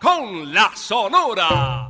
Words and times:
con 0.00 0.52
la 0.52 0.70
Sonora. 0.74 1.89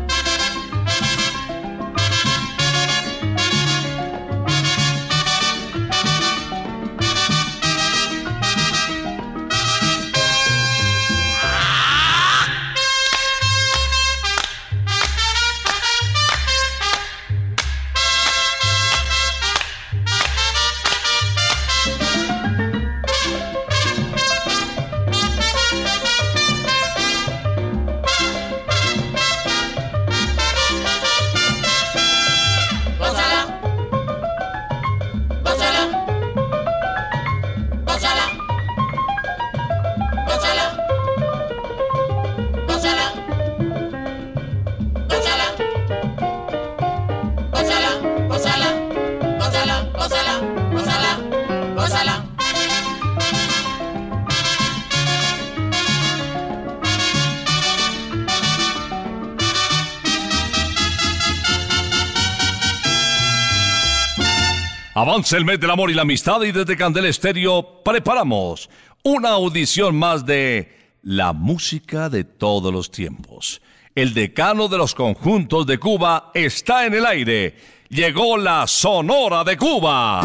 Avanza 65.01 65.35
el 65.35 65.45
mes 65.45 65.59
del 65.59 65.71
amor 65.71 65.89
y 65.89 65.95
la 65.95 66.03
amistad 66.03 66.43
y 66.43 66.51
desde 66.51 66.77
Candel 66.77 67.05
Estéreo 67.05 67.81
preparamos 67.83 68.69
una 69.01 69.29
audición 69.29 69.95
más 69.95 70.27
de 70.27 70.77
la 71.01 71.33
música 71.33 72.07
de 72.07 72.23
todos 72.23 72.71
los 72.71 72.91
tiempos. 72.91 73.63
El 73.95 74.13
decano 74.13 74.67
de 74.67 74.77
los 74.77 74.93
conjuntos 74.93 75.65
de 75.65 75.79
Cuba 75.79 76.29
está 76.35 76.85
en 76.85 76.93
el 76.93 77.07
aire. 77.07 77.55
Llegó 77.89 78.37
la 78.37 78.67
Sonora 78.67 79.43
de 79.43 79.57
Cuba. 79.57 80.21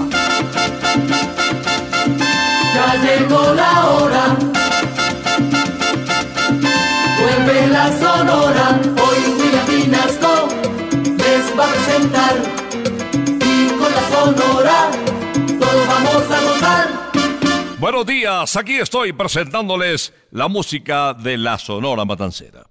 Ya 2.75 3.03
llegó 3.03 3.55
la 3.55 3.87
hora. 3.87 4.37
Vuelve 7.19 7.67
la 7.69 7.99
Sonora. 7.99 8.79
Hoy 8.85 9.19
William 9.41 9.91
les 11.17 11.59
va 11.59 11.65
a 11.65 11.73
presentar 11.73 12.66
Todos 14.35 15.87
vamos 15.87 16.31
a 16.31 16.41
gozar. 16.43 17.11
Buenos 17.79 18.07
días, 18.07 18.57
aquí 18.57 18.77
estoy 18.77 19.13
presentándoles 19.13 20.13
la 20.33 20.49
música 20.49 21.15
de 21.15 21.39
la 21.39 21.59
Sonora 21.59 22.05
Matancera. 22.05 22.65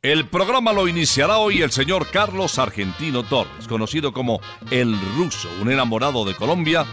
El 0.00 0.26
programa 0.28 0.72
lo 0.72 0.88
iniciará 0.88 1.36
hoy 1.36 1.60
el 1.60 1.70
señor 1.70 2.10
Carlos 2.10 2.58
Argentino 2.58 3.24
Torres, 3.24 3.68
conocido 3.68 4.14
como 4.14 4.40
El 4.70 4.96
Ruso, 5.18 5.50
un 5.60 5.70
enamorado 5.70 6.24
de 6.24 6.34
Colombia, 6.34 6.86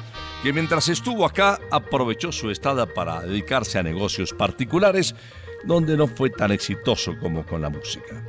que 0.43 0.51
mientras 0.51 0.89
estuvo 0.89 1.25
acá 1.25 1.57
aprovechó 1.71 2.33
su 2.33 2.49
estada 2.49 2.87
para 2.87 3.21
dedicarse 3.21 3.79
a 3.79 3.83
negocios 3.83 4.33
particulares, 4.33 5.15
donde 5.63 5.95
no 5.95 6.07
fue 6.07 6.29
tan 6.29 6.51
exitoso 6.51 7.17
como 7.19 7.45
con 7.45 7.61
la 7.61 7.69
música. 7.69 8.21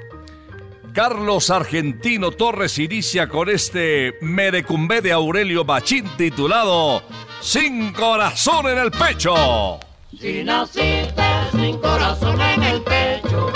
Carlos 0.92 1.48
Argentino 1.48 2.32
Torres 2.32 2.78
inicia 2.78 3.26
con 3.26 3.48
este 3.48 4.18
merecumbe 4.20 5.00
de 5.00 5.12
Aurelio 5.12 5.64
Bachín 5.64 6.04
titulado 6.18 7.02
Sin 7.40 7.92
corazón 7.92 8.68
en 8.68 8.78
el 8.78 8.90
pecho. 8.90 9.80
Si 10.20 10.44
naciste 10.44 11.22
sin 11.52 11.78
corazón 11.78 12.38
en 12.40 12.62
el 12.62 12.82
pecho, 12.82 13.50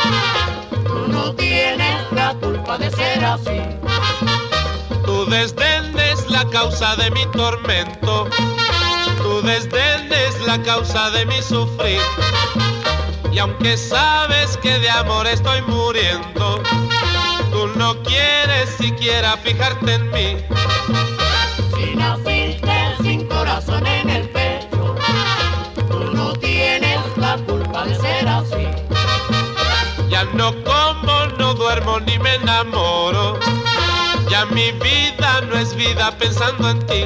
tú 0.86 1.08
no 1.08 1.34
tienes 1.34 2.10
la 2.12 2.34
culpa 2.40 2.78
de 2.78 2.90
ser 2.90 3.22
así. 3.22 3.60
Tu 5.04 5.26
desdén 5.26 5.94
es 5.98 6.30
la 6.30 6.48
causa 6.48 6.96
de 6.96 7.10
mi 7.10 7.26
tormento, 7.32 8.28
tu 9.18 9.42
desdén 9.42 10.10
es 10.10 10.40
la 10.46 10.62
causa 10.62 11.10
de 11.10 11.26
mi 11.26 11.42
sufrir. 11.42 12.00
Y 13.30 13.38
aunque 13.38 13.76
sabes 13.76 14.56
que 14.56 14.78
de 14.78 14.88
amor 14.88 15.26
estoy 15.26 15.60
muriendo, 15.62 16.62
tú 17.72 17.78
no 17.78 18.02
quieres 18.02 18.70
siquiera 18.78 19.36
fijarte 19.38 19.94
en 19.94 20.10
mí. 20.10 20.36
Si 21.74 21.94
naciste 21.94 22.96
sin 23.02 23.26
corazón 23.26 23.86
en 23.86 24.10
el 24.10 24.28
pecho, 24.30 24.94
de 27.84 27.94
ser 27.94 28.28
así. 28.28 28.66
Ya 30.08 30.24
no 30.34 30.52
como, 30.64 31.26
no 31.38 31.54
duermo 31.54 32.00
ni 32.00 32.18
me 32.18 32.34
enamoro. 32.36 33.38
Ya 34.28 34.46
mi 34.46 34.72
vida 34.72 35.40
no 35.48 35.56
es 35.56 35.74
vida 35.74 36.10
pensando 36.18 36.70
en 36.70 36.86
ti. 36.86 37.04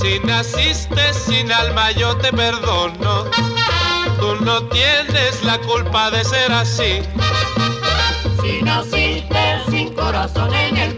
Si 0.00 0.18
naciste 0.20 1.12
sin 1.12 1.52
alma 1.52 1.90
yo 1.92 2.16
te 2.16 2.32
perdono. 2.32 3.24
Tú 4.18 4.36
no 4.44 4.62
tienes 4.68 5.44
la 5.44 5.58
culpa 5.58 6.10
de 6.10 6.24
ser 6.24 6.52
así. 6.52 7.02
Si 8.48 8.62
naciste 8.62 9.60
sin 9.68 9.92
corazón 9.92 10.50
en 10.54 10.76
el 10.78 10.97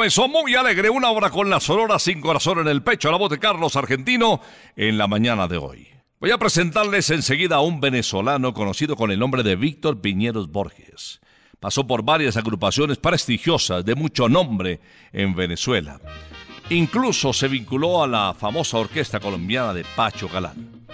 Comenzó 0.00 0.28
muy 0.28 0.54
alegre 0.54 0.88
una 0.88 1.10
hora 1.10 1.28
con 1.28 1.50
la 1.50 1.60
Sonora 1.60 1.98
sin 1.98 2.22
corazón 2.22 2.60
en 2.60 2.68
el 2.68 2.82
pecho, 2.82 3.10
la 3.10 3.18
voz 3.18 3.28
de 3.28 3.38
Carlos 3.38 3.76
Argentino 3.76 4.40
en 4.74 4.96
la 4.96 5.06
mañana 5.06 5.46
de 5.46 5.58
hoy. 5.58 5.88
Voy 6.18 6.30
a 6.30 6.38
presentarles 6.38 7.10
enseguida 7.10 7.56
a 7.56 7.60
un 7.60 7.82
venezolano 7.82 8.54
conocido 8.54 8.96
con 8.96 9.10
el 9.10 9.18
nombre 9.18 9.42
de 9.42 9.56
Víctor 9.56 10.00
Piñeros 10.00 10.50
Borges. 10.50 11.20
Pasó 11.60 11.86
por 11.86 12.02
varias 12.02 12.38
agrupaciones 12.38 12.96
prestigiosas 12.96 13.84
de 13.84 13.94
mucho 13.94 14.26
nombre 14.26 14.80
en 15.12 15.34
Venezuela. 15.34 16.00
Incluso 16.70 17.34
se 17.34 17.48
vinculó 17.48 18.02
a 18.02 18.06
la 18.06 18.32
famosa 18.32 18.78
orquesta 18.78 19.20
colombiana 19.20 19.74
de 19.74 19.84
Pacho 19.84 20.30
Galán. 20.30 20.86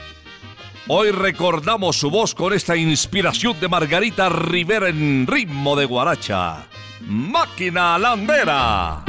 Hoy 0.89 1.13
recordamos 1.13 1.95
su 1.95 2.11
voz 2.11 2.35
con 2.35 2.53
esta 2.53 2.75
inspiración 2.75 3.61
de 3.61 3.69
Margarita 3.69 4.29
Rivera 4.31 4.89
en 4.89 5.29
ritmo 5.29 5.77
de 5.77 5.85
guaracha. 5.85 6.67
Máquina 7.01 7.99
Landera. 7.99 9.03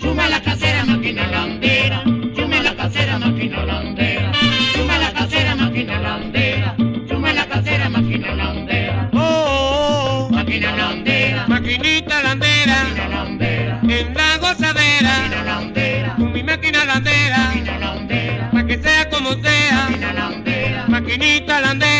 Chume 0.00 0.28
la 0.28 0.40
casera, 0.42 0.84
máquina 0.84 1.26
landera. 1.28 2.02
Chume 2.34 2.62
la 2.62 2.74
casera, 2.76 3.18
máquina 3.18 3.64
landera. 3.64 4.32
Chume 4.74 4.98
la 4.98 5.12
casera, 5.12 5.54
máquina 5.56 5.98
landera. 6.00 6.74
Chume 7.08 7.32
la 7.34 7.46
casera, 7.46 7.88
máquina 7.88 8.34
landera. 8.34 9.10
Oh, 9.14 10.28
Máquina 10.30 10.76
landera. 10.76 11.46
maquinita 11.48 12.22
landera, 12.22 12.84
Máquina 12.84 13.08
landera. 13.08 13.80
en 13.82 14.14
la 14.14 14.36
gozadera, 14.38 15.18
Máquina 15.18 15.44
landera. 15.44 16.14
con 16.16 16.32
mi 16.32 16.42
máquina 16.42 16.84
landera, 16.84 17.38
Máquina 17.38 17.78
landera. 17.78 18.50
pa' 18.52 18.64
que 18.66 18.78
sea 18.78 19.08
como 19.10 19.32
sea, 19.42 19.88
Máquina 19.88 20.12
landera. 20.12 20.84
maquinita 20.88 21.60
landera. 21.60 21.97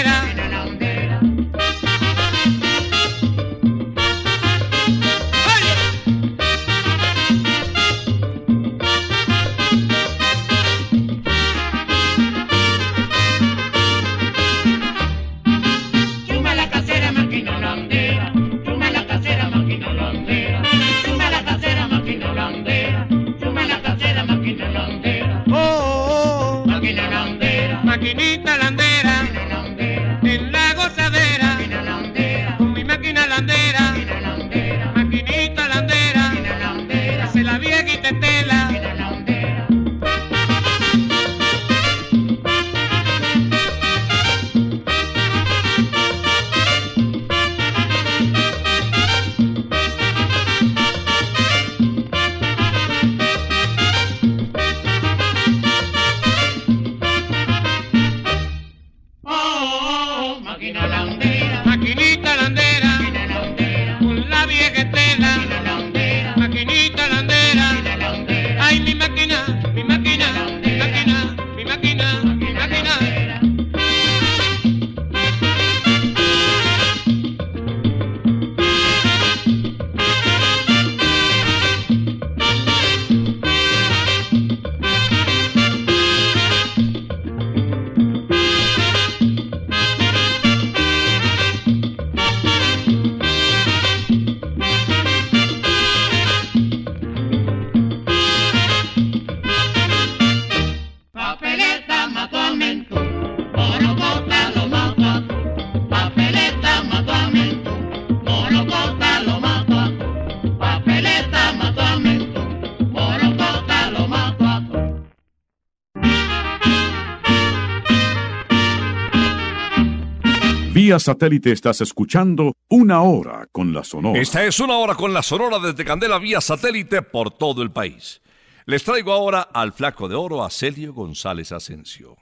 Satélite 120.99 121.53
estás 121.53 121.81
escuchando 121.81 122.55
Una 122.69 123.03
Hora 123.03 123.47
con 123.51 123.73
la 123.73 123.85
Sonora. 123.85 124.21
Esta 124.21 124.45
es 124.45 124.61
una 124.61 124.79
hora 124.79 124.95
con 124.95 125.13
la 125.13 125.23
Sonora 125.23 125.59
desde 125.59 125.85
Candela 125.85 126.19
vía 126.19 126.41
satélite 126.41 127.03
por 127.03 127.31
todo 127.31 127.63
el 127.63 127.71
país. 127.71 128.21
Les 128.67 128.85
traigo 128.85 129.13
ahora 129.13 129.41
al 129.41 129.73
flaco 129.73 130.09
de 130.09 130.15
oro 130.15 130.45
a 130.45 130.51
Celio 130.51 130.93
González 130.93 131.53
Asensio. 131.53 132.17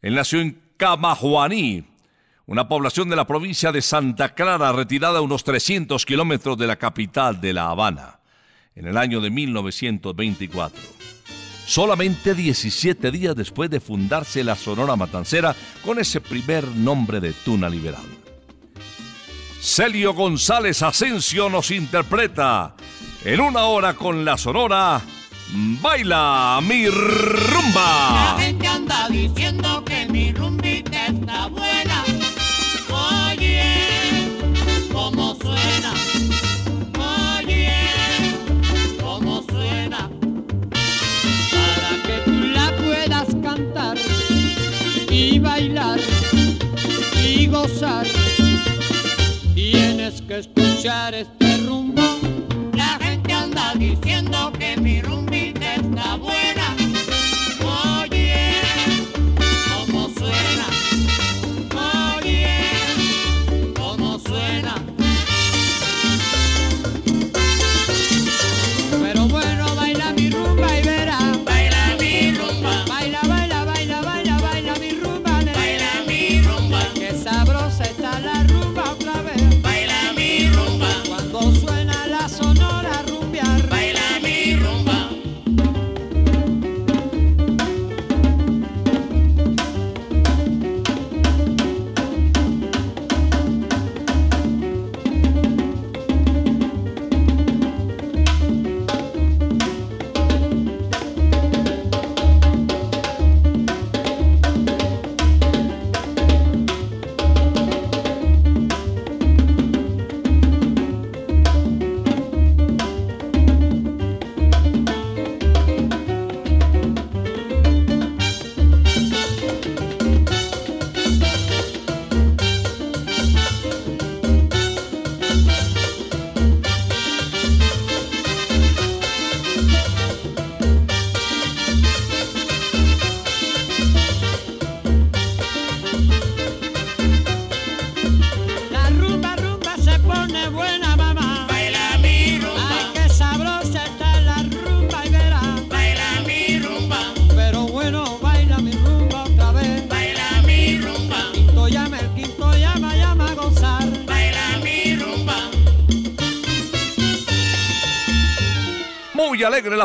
Él 0.00 0.14
nació 0.14 0.40
en 0.40 0.60
Camajuaní, 0.76 1.84
una 2.46 2.68
población 2.68 3.08
de 3.08 3.16
la 3.16 3.26
provincia 3.26 3.72
de 3.72 3.82
Santa 3.82 4.34
Clara 4.34 4.72
retirada 4.72 5.18
a 5.18 5.22
unos 5.22 5.44
300 5.44 6.04
kilómetros 6.06 6.56
de 6.58 6.66
la 6.66 6.76
capital 6.76 7.40
de 7.40 7.52
La 7.52 7.70
Habana, 7.70 8.20
en 8.74 8.86
el 8.86 8.96
año 8.96 9.20
de 9.20 9.30
1924. 9.30 11.01
Solamente 11.66 12.34
17 12.34 13.10
días 13.10 13.36
después 13.36 13.70
de 13.70 13.80
fundarse 13.80 14.44
la 14.44 14.56
Sonora 14.56 14.96
Matancera 14.96 15.54
con 15.84 15.98
ese 15.98 16.20
primer 16.20 16.66
nombre 16.66 17.20
de 17.20 17.32
Tuna 17.32 17.68
Liberal. 17.68 18.02
Celio 19.60 20.12
González 20.12 20.82
Asensio 20.82 21.48
nos 21.48 21.70
interpreta 21.70 22.74
en 23.24 23.40
una 23.40 23.64
hora 23.66 23.94
con 23.94 24.24
la 24.24 24.36
Sonora 24.36 25.00
Baila 25.54 26.60
mi 26.62 26.88
rumba. 26.88 28.36
Escuchar 51.10 51.41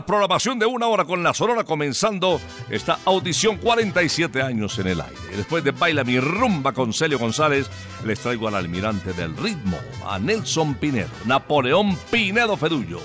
programación 0.07 0.57
de 0.57 0.65
una 0.65 0.87
hora 0.87 1.03
con 1.03 1.21
la 1.21 1.33
Sonora 1.33 1.65
comenzando 1.65 2.39
esta 2.69 2.97
audición 3.05 3.57
47 3.57 4.41
años 4.41 4.79
en 4.79 4.87
el 4.87 5.01
aire. 5.01 5.35
Después 5.35 5.63
de 5.63 5.71
Baila 5.71 6.05
mi 6.05 6.19
rumba 6.19 6.71
con 6.71 6.93
Celio 6.93 7.19
González, 7.19 7.69
les 8.05 8.19
traigo 8.19 8.47
al 8.47 8.55
almirante 8.55 9.11
del 9.11 9.35
ritmo, 9.35 9.77
a 10.07 10.17
Nelson 10.17 10.75
Pinedo, 10.75 11.09
Napoleón 11.25 11.95
Pinedo 12.09 12.55
Fedullo. 12.55 13.01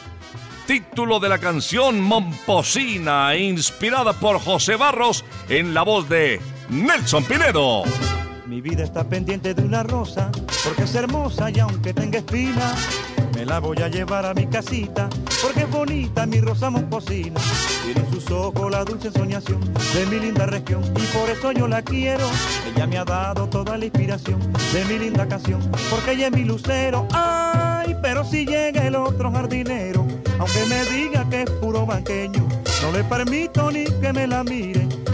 Título 0.67 1.19
de 1.19 1.29
la 1.29 1.39
canción 1.39 2.01
Momposina, 2.01 3.37
inspirada 3.37 4.13
por 4.13 4.39
José 4.39 4.77
Barros 4.77 5.25
en 5.49 5.75
la 5.75 5.83
voz 5.83 6.09
de 6.09 6.41
Nelson 6.71 7.25
Pinedo. 7.25 7.83
Mi 8.47 8.61
vida 8.61 8.85
está 8.85 9.03
pendiente 9.03 9.55
de 9.55 9.63
una 9.63 9.83
rosa, 9.83 10.31
porque 10.63 10.85
es 10.85 10.95
hermosa 10.95 11.51
y 11.51 11.59
aunque 11.59 11.93
tenga 11.93 12.19
espina, 12.19 12.75
me 13.35 13.45
la 13.45 13.59
voy 13.61 13.79
a 13.83 13.89
llevar 13.89 14.27
a 14.27 14.35
mi 14.35 14.47
casita, 14.47 15.09
porque 15.43 15.61
es 15.61 15.71
bonita 15.71 16.27
mi 16.27 16.41
rosa 16.41 16.71
momposina. 16.71 17.41
Tiene 17.85 18.01
en 18.01 18.11
sus 18.13 18.31
ojos 18.31 18.71
la 18.71 18.85
dulce 18.85 19.11
soñación 19.11 19.61
de 19.95 20.07
mi 20.07 20.19
linda 20.21 20.47
región, 20.47 20.83
y 20.97 21.07
por 21.17 21.29
eso 21.31 21.53
yo 21.53 21.69
la 21.69 21.83
quiero. 21.83 22.29
Ella 22.75 22.87
me 22.87 22.99
ha 22.99 23.05
dado 23.05 23.49
toda 23.49 23.77
la 23.77 23.85
inspiración 23.85 24.41
de 24.73 24.85
mi 24.87 24.99
linda 24.99 25.27
canción, 25.27 25.61
porque 25.91 26.13
ella 26.13 26.27
es 26.29 26.33
mi 26.33 26.45
lucero. 26.45 27.07
Ay, 27.13 27.97
pero 28.03 28.25
si 28.25 28.47
llega 28.47 28.87
el 28.87 28.97
otro 28.97 29.31
jardinero, 29.33 30.07
aunque 30.39 30.65
me 30.67 30.85
diga 30.87 31.29
que 31.29 31.43
es 31.43 31.51
puro 31.51 31.87
banqueño, 31.87 32.47
no 32.83 32.93
le 32.93 33.05
permito 33.05 33.71
ni 33.71 33.85
que 33.85 34.13
me 34.13 34.27
la 34.27 34.43
mire, 34.45 34.87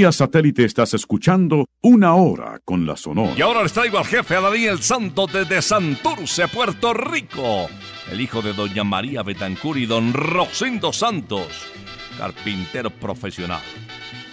Vía 0.00 0.12
satélite 0.12 0.64
estás 0.64 0.94
escuchando 0.94 1.66
Una 1.82 2.14
Hora 2.14 2.58
con 2.64 2.86
la 2.86 2.96
Sonora. 2.96 3.34
Y 3.36 3.42
ahora 3.42 3.62
les 3.62 3.74
traigo 3.74 3.98
al 3.98 4.06
jefe 4.06 4.34
a 4.34 4.40
Daniel 4.40 4.80
Santos 4.80 5.30
desde 5.30 5.60
Santurce, 5.60 6.48
Puerto 6.48 6.94
Rico. 6.94 7.68
El 8.10 8.22
hijo 8.22 8.40
de 8.40 8.54
doña 8.54 8.82
María 8.82 9.22
Betancur 9.22 9.76
y 9.76 9.84
don 9.84 10.14
Rosendo 10.14 10.90
Santos, 10.90 11.48
carpintero 12.16 12.88
profesional. 12.88 13.60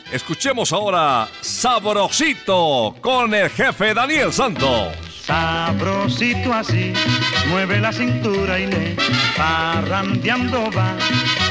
Escuchemos 0.09 0.71
ahora 0.71 1.27
Sabrosito 1.41 2.95
con 3.01 3.33
el 3.33 3.49
jefe 3.49 3.93
Daniel 3.93 4.31
Santos. 4.31 4.93
Sabrosito 5.21 6.53
así, 6.53 6.93
mueve 7.49 7.81
la 7.81 7.91
cintura 7.91 8.57
y 8.57 8.67
le 8.67 8.95
parrandeando 9.35 10.71
va. 10.71 10.95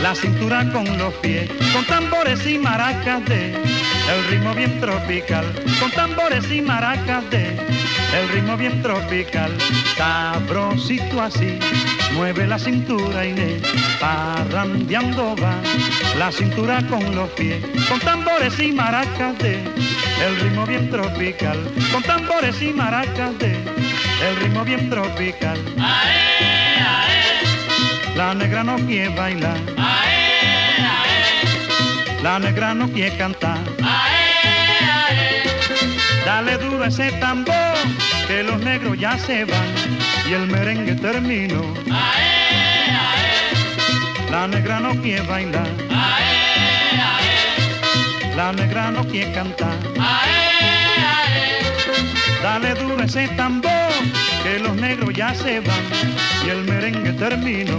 La 0.01 0.15
cintura 0.15 0.73
con 0.73 0.97
los 0.97 1.13
pies, 1.17 1.51
con 1.75 1.85
tambores 1.85 2.47
y 2.47 2.59
maracas 2.59 3.23
de 3.27 3.76
el 4.09 4.25
ritmo 4.29 4.55
bien 4.55 4.81
tropical. 4.81 5.45
Con 5.81 5.91
tambores 5.91 6.51
y 6.51 6.61
maracas 6.61 7.29
de 7.31 7.57
el 8.19 8.29
ritmo 8.33 8.57
bien 8.57 8.83
tropical. 8.83 9.53
Sabrosito 9.97 11.21
así, 11.21 11.59
mueve 12.15 12.47
la 12.47 12.59
cintura 12.59 13.27
y 13.27 13.35
le 13.35 13.61
parrandeando 14.01 15.35
va. 15.37 15.55
La 16.19 16.31
cintura 16.33 16.83
con 16.89 17.15
los 17.15 17.29
pies, 17.31 17.63
con 17.89 18.01
tambores 18.01 18.59
y 18.59 18.73
maracas 18.73 19.39
de 19.39 19.61
el 20.25 20.41
ritmo 20.41 20.67
bien 20.67 20.91
tropical. 20.91 21.59
Con 21.93 22.03
tambores 22.03 22.61
y 22.63 22.73
maracas 22.73 23.39
de 23.39 23.53
el 23.53 24.37
ritmo 24.41 24.65
bien 24.65 24.89
tropical. 24.89 25.59
La 28.15 28.35
negra 28.35 28.65
no 28.65 28.77
quiere 28.77 29.09
bailar. 29.11 29.59
La 32.23 32.39
negra 32.39 32.75
no 32.75 32.89
quiere 32.89 33.17
cantar. 33.17 33.59
Dale 36.27 36.59
duro 36.59 36.83
a 36.83 36.89
ese 36.89 37.13
tambor, 37.21 37.55
que 38.27 38.43
los 38.43 38.61
negros 38.61 38.99
ya 38.99 39.17
se 39.17 39.45
van 39.45 39.75
y 40.29 40.33
el 40.33 40.49
merengue 40.49 40.97
terminó. 40.97 41.63
La 44.29 44.49
negra 44.49 44.81
no 44.81 45.01
quiere 45.01 45.23
bailar. 45.23 45.69
La 48.35 48.53
negra 48.53 48.91
no 48.91 49.07
quiere 49.07 49.33
cantar. 49.35 49.79
Dale 52.43 52.75
duro 52.75 53.01
a 53.01 53.05
ese 53.05 53.29
tambor, 53.37 53.93
que 54.43 54.59
los 54.59 54.75
negros 54.75 55.15
ya 55.15 55.33
se 55.33 55.61
van 55.61 55.87
y 56.45 56.51
el 56.51 56.65
merengue 56.65 57.13
terminó. 57.13 57.79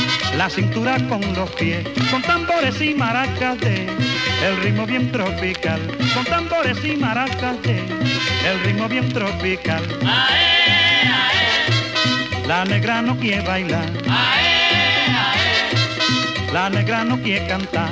La 0.37 0.49
cintura 0.49 0.97
con 1.07 1.21
los 1.33 1.49
pies, 1.51 1.87
con 2.09 2.21
tambores 2.21 2.81
y 2.81 2.95
maracas 2.95 3.59
de 3.59 3.85
el 4.43 4.57
ritmo 4.63 4.85
bien 4.85 5.11
tropical. 5.11 5.79
Con 6.13 6.25
tambores 6.25 6.83
y 6.83 6.95
maracas 6.95 7.61
de 7.61 7.79
el 7.79 8.59
ritmo 8.65 8.87
bien 8.87 9.07
tropical. 9.09 9.83
La 12.47 12.65
negra 12.65 13.01
no 13.01 13.17
quiere 13.17 13.41
bailar. 13.41 13.89
La 16.51 16.69
negra 16.69 17.03
no 17.03 17.21
quiere 17.21 17.47
cantar. 17.47 17.91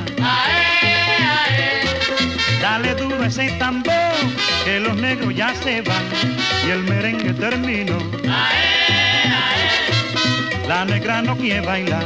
Dale 2.62 2.96
duro 2.96 3.24
ese 3.24 3.50
tambor, 3.52 3.94
que 4.66 4.80
los 4.80 4.96
negros 4.98 5.34
ya 5.34 5.54
se 5.56 5.82
van 5.82 6.04
y 6.68 6.72
el 6.72 6.84
merengue 6.84 7.34
terminó. 7.34 7.98
La 10.70 10.86
negra 10.86 11.24
no 11.24 11.36
quiere 11.36 11.62
bailar. 11.62 12.06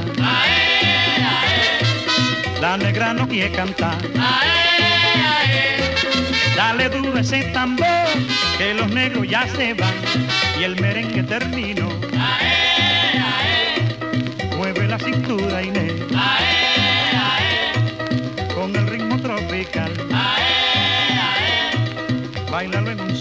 La 2.61 2.77
negra 2.77 3.13
no 3.13 3.27
quiere 3.27 3.51
cantar. 3.51 3.97
Dale 6.55 6.87
duro 6.87 7.19
ese 7.19 7.43
tambor, 7.51 8.07
que 8.57 8.73
los 8.73 8.89
negros 8.89 9.27
ya 9.27 9.45
se 9.47 9.73
van 9.73 9.93
y 10.57 10.63
el 10.63 10.79
merengue 10.79 11.23
terminó. 11.23 11.89
Mueve 14.55 14.87
la 14.87 14.97
cintura 14.97 15.61
Inés, 15.61 15.91
con 18.55 18.73
el 18.77 18.87
ritmo 18.87 19.19
tropical. 19.19 19.91
Bailalo 22.49 22.91
en 22.91 23.01
un. 23.01 23.12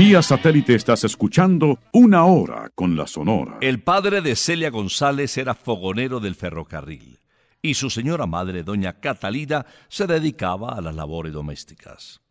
Vía 0.00 0.22
satélite 0.22 0.74
estás 0.76 1.04
escuchando 1.04 1.78
Una 1.92 2.24
Hora 2.24 2.70
con 2.74 2.96
la 2.96 3.06
Sonora. 3.06 3.58
El 3.60 3.82
padre 3.82 4.22
de 4.22 4.34
Celia 4.34 4.70
González 4.70 5.36
era 5.36 5.54
fogonero 5.54 6.20
del 6.20 6.36
ferrocarril 6.36 7.18
y 7.60 7.74
su 7.74 7.90
señora 7.90 8.24
madre, 8.24 8.62
doña 8.62 8.94
Catalina, 8.94 9.66
se 9.88 10.06
dedicaba 10.06 10.70
a 10.70 10.80
las 10.80 10.94
labores 10.94 11.34
domésticas. 11.34 12.22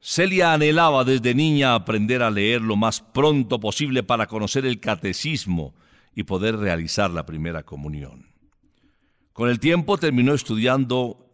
Celia 0.00 0.54
anhelaba 0.54 1.04
desde 1.04 1.34
niña 1.34 1.74
aprender 1.74 2.22
a 2.22 2.30
leer 2.30 2.62
lo 2.62 2.74
más 2.74 3.02
pronto 3.02 3.60
posible 3.60 4.02
para 4.02 4.26
conocer 4.26 4.64
el 4.64 4.80
catecismo 4.80 5.74
y 6.14 6.22
poder 6.22 6.56
realizar 6.56 7.10
la 7.10 7.26
primera 7.26 7.64
comunión. 7.64 8.28
Con 9.34 9.50
el 9.50 9.60
tiempo 9.60 9.98
terminó 9.98 10.32
estudiando 10.32 11.30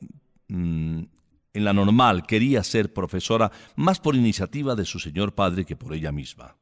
mm, 0.48 1.04
en 1.52 1.64
la 1.64 1.72
normal, 1.72 2.26
quería 2.26 2.62
ser 2.62 2.92
profesora 2.92 3.50
más 3.76 4.00
por 4.00 4.14
iniciativa 4.14 4.74
de 4.74 4.84
su 4.84 4.98
señor 4.98 5.34
padre 5.34 5.64
que 5.64 5.76
por 5.76 5.94
ella 5.94 6.12
misma. 6.12 6.56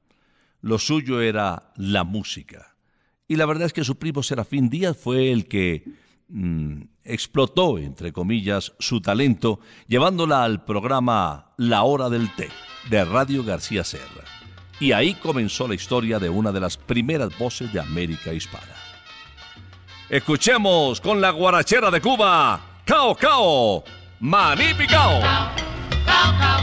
Lo 0.61 0.79
suyo 0.79 1.21
era 1.21 1.73
la 1.77 2.05
música. 2.05 2.77
Y 3.29 3.37
la 3.37 3.47
verdad 3.47 3.67
es 3.67 3.73
que 3.73 3.85
su 3.85 3.99
primo 3.99 4.23
Serafín 4.23 4.71
Díaz 4.71 4.97
fue 4.97 5.31
el 5.31 5.47
que 5.47 5.85
mm, 6.29 6.81
explotó, 7.05 7.79
entre 7.79 8.13
comillas, 8.13 8.73
su 8.79 9.01
talento, 9.01 9.61
llevándola 9.87 10.45
al 10.45 10.65
programa 10.65 11.53
La 11.59 11.83
Hora 11.83 12.09
del 12.09 12.35
Té 12.35 12.49
de 12.89 13.05
Radio 13.05 13.45
García 13.45 13.85
Serra. 13.85 14.25
Y 14.81 14.93
ahí 14.93 15.15
comenzó 15.15 15.69
la 15.69 15.75
historia 15.75 16.19
de 16.19 16.29
una 16.29 16.53
de 16.53 16.61
las 16.61 16.77
primeras 16.77 17.37
voces 17.39 17.73
de 17.73 17.81
América 17.81 18.33
Hispana. 18.33 18.75
Escuchemos 20.09 21.01
con 21.01 21.21
la 21.21 21.31
guarachera 21.31 21.91
de 21.91 22.01
Cuba, 22.01 22.81
Cao 22.85 23.15
Cao, 23.15 23.85
Money 24.21 24.73
be 24.73 24.85
gone. 24.89 26.58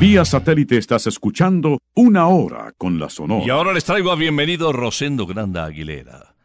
Vía 0.00 0.24
satélite 0.24 0.78
estás 0.78 1.08
escuchando 1.08 1.78
Una 1.92 2.28
Hora 2.28 2.72
con 2.78 3.00
la 3.00 3.10
Sonora. 3.10 3.44
Y 3.44 3.50
ahora 3.50 3.72
les 3.72 3.82
traigo 3.82 4.12
a 4.12 4.14
bienvenido 4.14 4.72
Rosendo 4.72 5.26
Granda 5.26 5.64
Aguilera. 5.64 6.36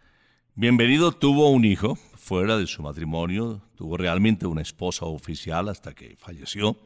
Bienvenido 0.55 1.11
tuvo 1.11 1.51
un 1.51 1.63
hijo 1.63 1.95
fuera 2.15 2.57
de 2.57 2.65
su 2.65 2.81
matrimonio, 2.81 3.61
tuvo 3.75 3.95
realmente 3.95 4.47
una 4.47 4.63
esposa 4.63 5.05
oficial 5.05 5.69
hasta 5.69 5.93
que 5.93 6.15
falleció 6.17 6.79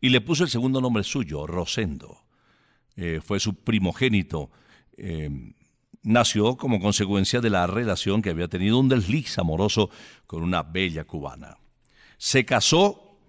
y 0.00 0.08
le 0.08 0.20
puso 0.20 0.42
el 0.42 0.50
segundo 0.50 0.80
nombre 0.80 1.04
suyo, 1.04 1.46
Rosendo. 1.46 2.24
Eh, 2.96 3.20
fue 3.24 3.38
su 3.38 3.54
primogénito. 3.54 4.50
Eh, 4.96 5.30
nació 6.02 6.56
como 6.56 6.80
consecuencia 6.80 7.40
de 7.40 7.50
la 7.50 7.68
relación 7.68 8.22
que 8.22 8.30
había 8.30 8.48
tenido 8.48 8.80
un 8.80 8.88
desliz 8.88 9.38
amoroso 9.38 9.88
con 10.26 10.42
una 10.42 10.64
bella 10.64 11.04
cubana. 11.04 11.58
Se 12.16 12.44
casó 12.44 13.20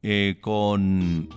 eh, 0.00 0.38
con 0.40 1.28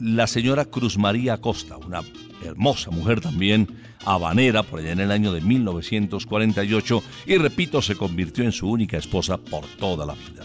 la 0.00 0.26
señora 0.26 0.64
Cruz 0.64 0.98
María 0.98 1.34
Acosta, 1.34 1.76
una 1.76 2.02
hermosa 2.44 2.90
mujer 2.90 3.20
también, 3.20 3.68
habanera, 4.04 4.62
por 4.62 4.80
allá 4.80 4.92
en 4.92 5.00
el 5.00 5.10
año 5.10 5.32
de 5.32 5.40
1948, 5.40 7.02
y 7.26 7.36
repito, 7.36 7.82
se 7.82 7.96
convirtió 7.96 8.44
en 8.44 8.52
su 8.52 8.68
única 8.68 8.96
esposa 8.96 9.38
por 9.38 9.64
toda 9.78 10.06
la 10.06 10.14
vida. 10.14 10.44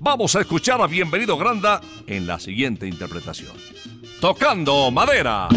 Vamos 0.00 0.36
a 0.36 0.40
escuchar 0.40 0.80
a 0.80 0.86
Bienvenido 0.86 1.36
Granda 1.36 1.80
en 2.06 2.26
la 2.26 2.38
siguiente 2.38 2.86
interpretación. 2.86 3.52
Tocando 4.20 4.90
madera. 4.90 5.48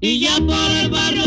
Y 0.00 0.20
ya 0.20 0.36
por 0.46 0.70
el 0.82 0.90
barrio 0.90 1.25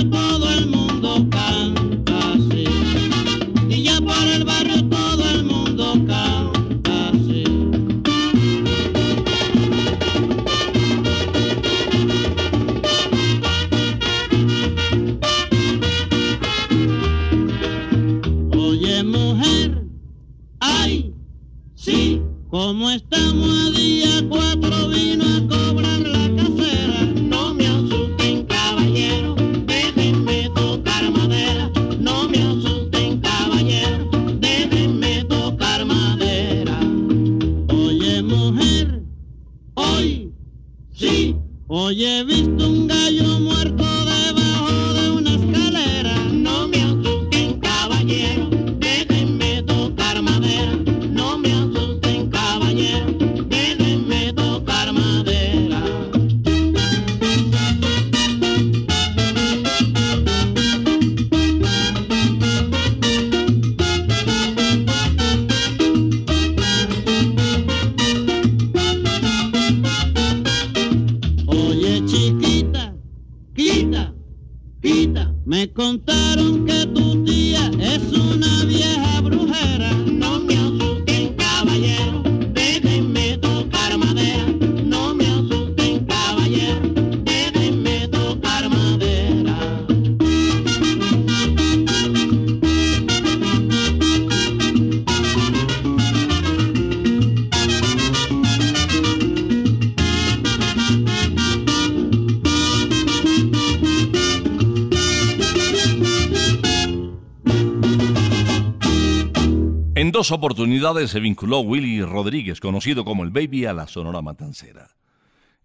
dos 110.20 110.32
oportunidades 110.32 111.12
se 111.12 111.22
vinculó 111.22 111.62
Willy 111.62 112.02
Rodríguez, 112.02 112.60
conocido 112.60 113.06
como 113.06 113.24
el 113.24 113.30
Baby, 113.30 113.64
a 113.68 113.72
la 113.72 113.88
Sonora 113.88 114.22
Matancera. 114.22 114.90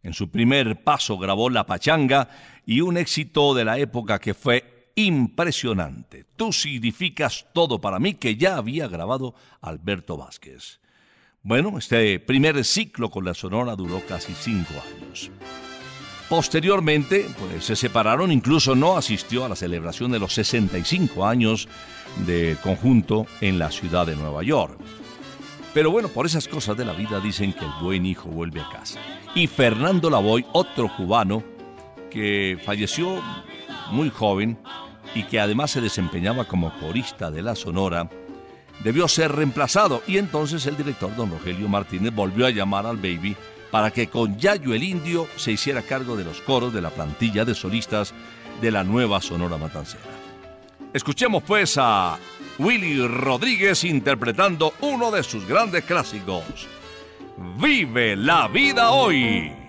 En 0.00 0.14
su 0.14 0.30
primer 0.30 0.84
paso 0.84 1.18
grabó 1.18 1.50
La 1.50 1.66
Pachanga 1.66 2.28
y 2.64 2.80
un 2.80 2.96
éxito 2.96 3.52
de 3.52 3.64
la 3.64 3.80
época 3.80 4.20
que 4.20 4.32
fue 4.32 4.92
impresionante. 4.94 6.24
Tú 6.36 6.52
significas 6.52 7.46
todo 7.52 7.80
para 7.80 7.98
mí, 7.98 8.14
que 8.14 8.36
ya 8.36 8.56
había 8.56 8.86
grabado 8.86 9.34
Alberto 9.60 10.16
Vázquez. 10.16 10.78
Bueno, 11.42 11.76
este 11.76 12.20
primer 12.20 12.64
ciclo 12.64 13.10
con 13.10 13.24
la 13.24 13.34
Sonora 13.34 13.74
duró 13.74 14.02
casi 14.06 14.34
cinco 14.34 14.74
años. 14.74 15.32
Posteriormente, 16.34 17.28
pues 17.38 17.64
se 17.64 17.76
separaron, 17.76 18.32
incluso 18.32 18.74
no 18.74 18.96
asistió 18.96 19.44
a 19.44 19.48
la 19.48 19.54
celebración 19.54 20.10
de 20.10 20.18
los 20.18 20.34
65 20.34 21.24
años 21.24 21.68
de 22.26 22.56
conjunto 22.60 23.28
en 23.40 23.56
la 23.56 23.70
ciudad 23.70 24.04
de 24.04 24.16
Nueva 24.16 24.42
York. 24.42 24.76
Pero 25.72 25.92
bueno, 25.92 26.08
por 26.08 26.26
esas 26.26 26.48
cosas 26.48 26.76
de 26.76 26.84
la 26.84 26.92
vida 26.92 27.20
dicen 27.20 27.52
que 27.52 27.64
el 27.64 27.70
buen 27.80 28.04
hijo 28.04 28.30
vuelve 28.30 28.60
a 28.60 28.68
casa. 28.68 28.98
Y 29.36 29.46
Fernando 29.46 30.10
Lavoy, 30.10 30.44
otro 30.50 30.90
cubano 30.96 31.44
que 32.10 32.58
falleció 32.64 33.22
muy 33.92 34.10
joven 34.10 34.58
y 35.14 35.22
que 35.22 35.38
además 35.38 35.70
se 35.70 35.80
desempeñaba 35.80 36.46
como 36.46 36.76
corista 36.80 37.30
de 37.30 37.42
la 37.42 37.54
Sonora, 37.54 38.10
debió 38.82 39.06
ser 39.06 39.30
reemplazado 39.30 40.02
y 40.08 40.18
entonces 40.18 40.66
el 40.66 40.76
director 40.76 41.14
don 41.14 41.30
Rogelio 41.30 41.68
Martínez 41.68 42.12
volvió 42.12 42.44
a 42.46 42.50
llamar 42.50 42.86
al 42.86 42.96
baby 42.96 43.36
para 43.74 43.90
que 43.90 44.06
con 44.06 44.38
Yayo 44.38 44.72
el 44.72 44.84
Indio 44.84 45.26
se 45.34 45.50
hiciera 45.50 45.82
cargo 45.82 46.16
de 46.16 46.22
los 46.22 46.40
coros 46.42 46.72
de 46.72 46.80
la 46.80 46.90
plantilla 46.90 47.44
de 47.44 47.56
solistas 47.56 48.14
de 48.60 48.70
la 48.70 48.84
nueva 48.84 49.20
Sonora 49.20 49.56
Matancera. 49.56 50.04
Escuchemos 50.92 51.42
pues 51.42 51.74
a 51.76 52.16
Willy 52.60 53.04
Rodríguez 53.04 53.82
interpretando 53.82 54.74
uno 54.80 55.10
de 55.10 55.24
sus 55.24 55.44
grandes 55.48 55.82
clásicos. 55.82 56.44
Vive 57.60 58.14
la 58.14 58.46
vida 58.46 58.92
hoy. 58.92 59.63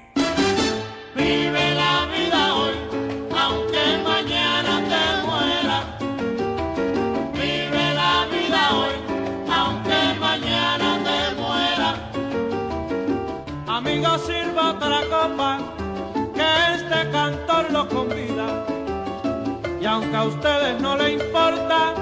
Aunque 20.06 20.18
a 20.18 20.24
ustedes 20.24 20.82
no 20.82 20.98
le 20.98 21.14
importa, 21.14 21.94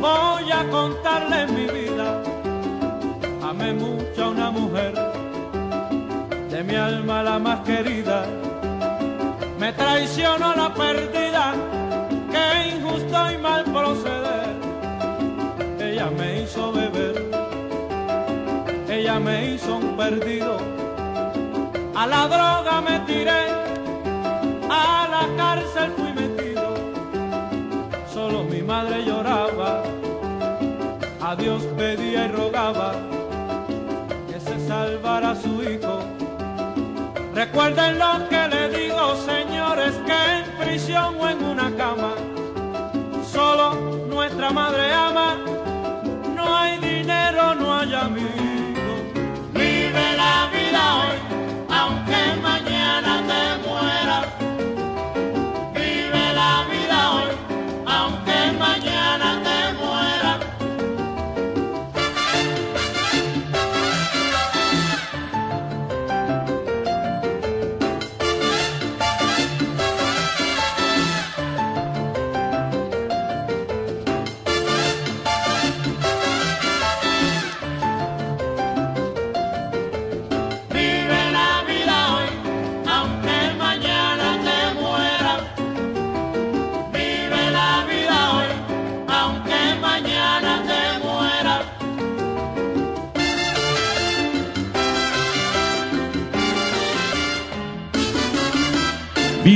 voy 0.00 0.50
a 0.50 0.68
contarles 0.70 1.50
mi 1.52 1.66
vida. 1.66 2.22
Amé 3.42 3.72
mucho 3.72 4.24
a 4.24 4.28
una 4.30 4.50
mujer, 4.50 4.92
de 6.50 6.64
mi 6.64 6.74
alma 6.74 7.22
la 7.22 7.38
más 7.38 7.60
querida. 7.60 8.26
Me 9.58 9.72
traicionó 9.72 10.54
la 10.54 10.74
perdida, 10.74 11.54
qué 12.30 12.76
injusto 12.76 13.30
y 13.30 13.38
mal 13.38 13.64
proceder. 13.64 14.56
Ella 15.80 16.10
me 16.10 16.42
hizo 16.42 16.72
beber, 16.72 17.24
ella 18.88 18.96
ella 18.96 19.20
me 19.20 19.54
hizo 19.54 19.76
un 19.76 19.96
perdido. 19.96 20.58
A 21.94 22.06
la 22.06 22.26
droga 22.26 22.80
me 22.80 23.00
tiré, 23.00 23.46
a 24.68 25.08
la 25.08 25.36
cárcel 25.36 25.92
fui 25.96 26.15
a 31.26 31.34
Dios 31.34 31.64
pedía 31.76 32.26
y 32.26 32.28
rogaba 32.28 32.92
que 34.28 34.38
se 34.38 34.68
salvara 34.68 35.34
su 35.34 35.60
hijo. 35.64 35.98
Recuerden 37.34 37.98
lo 37.98 38.28
que 38.28 38.46
le 38.46 38.68
digo, 38.68 39.16
señores, 39.16 39.94
que 40.06 40.12
en 40.12 40.44
prisión 40.64 41.16
o 41.20 41.28
en 41.28 41.42
una 41.42 41.74
cama, 41.74 42.12
solo 43.28 43.74
nuestra 44.08 44.50
madre 44.50 44.92
ama, 44.92 45.36
no 46.36 46.56
hay 46.56 46.78
dinero, 46.78 47.56
no 47.56 47.74
hay 47.74 47.92
amigos. 47.92 48.45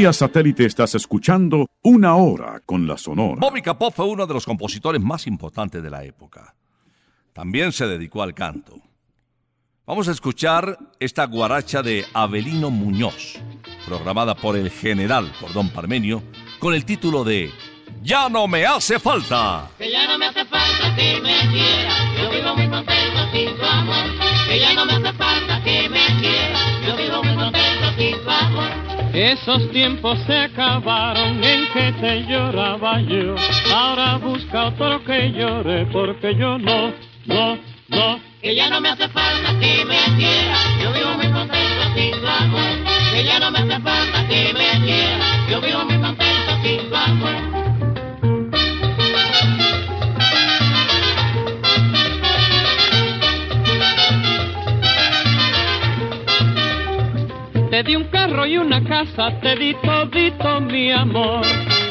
Vía 0.01 0.15
satélite 0.15 0.65
estás 0.65 0.95
escuchando 0.95 1.67
Una 1.83 2.17
Hora 2.17 2.63
con 2.65 2.87
la 2.87 2.97
Sonora. 2.97 3.37
Bobby 3.39 3.61
Capó 3.61 3.91
fue 3.91 4.07
uno 4.07 4.27
de 4.27 4.33
los 4.33 4.47
compositores 4.47 4.99
más 4.99 5.27
importantes 5.27 5.83
de 5.83 5.91
la 5.91 6.03
época. 6.05 6.55
También 7.35 7.71
se 7.71 7.87
dedicó 7.87 8.23
al 8.23 8.33
canto. 8.33 8.81
Vamos 9.85 10.09
a 10.09 10.13
escuchar 10.13 10.79
esta 10.99 11.27
guaracha 11.27 11.83
de 11.83 12.07
Avelino 12.15 12.71
Muñoz, 12.71 13.39
programada 13.85 14.35
por 14.35 14.57
el 14.57 14.71
general 14.71 15.31
Cordón 15.39 15.69
Parmenio, 15.69 16.23
con 16.61 16.73
el 16.73 16.87
título 16.87 17.23
de 17.23 17.51
Ya 18.03 18.31
no 18.31 18.49
me 18.49 18.65
hace 18.65 18.99
falta. 18.99 19.69
Que 19.77 19.93
ya 19.93 20.07
no 20.07 20.17
me 20.17 20.29
hace 20.29 20.47
falta 20.47 20.97
que 20.97 21.21
me 21.21 21.41
quiera, 21.51 21.93
yo 22.17 22.31
vivo 22.31 22.57
muy 22.57 22.71
contento 22.71 23.33
sin 23.35 23.55
tu 23.55 23.65
amor. 23.67 24.07
Que 24.49 24.61
ya 24.61 24.73
no 24.73 24.87
me 24.87 24.93
hace 24.95 25.13
falta 25.19 25.63
que 25.63 25.91
me 25.91 26.07
quiera, 26.21 26.50
Esos 29.13 29.71
tiempos 29.73 30.19
se 30.27 30.39
acabaron 30.39 31.43
en 31.43 31.67
que 31.73 31.93
te 32.01 32.23
lloraba 32.27 33.01
yo. 33.01 33.35
Ahora 33.75 34.19
busca 34.19 34.67
otro 34.67 35.03
que 35.05 35.33
llore 35.33 35.87
porque 35.87 36.35
yo 36.37 36.59
no, 36.59 36.93
no, 37.27 37.59
no. 37.89 38.21
Que 38.41 38.55
ya 38.55 38.71
no 38.71 38.81
me 38.81 38.91
hace 38.91 39.09
falta 39.09 39.51
que 39.59 39.85
me 39.85 40.17
quiera, 40.17 40.57
yo 40.81 40.93
vivo 40.93 41.15
muy 41.17 41.29
contento 41.33 41.95
sin 41.95 42.13
tu 42.13 42.27
amor. 42.27 42.85
Que 43.13 43.25
ya 43.25 43.41
no 43.41 43.51
me 43.51 43.59
hace 43.59 43.83
falta 43.83 44.29
que 44.29 44.55
me 44.55 44.87
quiera, 44.87 45.47
yo 45.51 45.61
vivo 45.61 45.85
muy 45.85 45.99
contento 45.99 46.53
sin 46.63 46.91
tu. 46.91 47.70
Te 57.81 57.85
di 57.85 57.97
un 57.97 58.05
carro 58.11 58.45
y 58.45 58.59
una 58.59 58.85
casa, 58.85 59.41
te 59.41 59.57
di 59.57 59.75
todito 59.83 60.61
mi 60.61 60.93
amor. 60.93 61.41